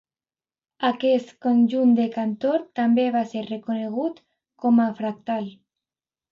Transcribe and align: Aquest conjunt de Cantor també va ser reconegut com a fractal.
Aquest 0.87 1.29
conjunt 1.47 1.91
de 1.99 2.07
Cantor 2.15 2.65
també 2.81 3.07
va 3.19 3.23
ser 3.35 3.45
reconegut 3.53 4.21
com 4.67 4.85
a 4.89 4.93
fractal. 5.03 5.57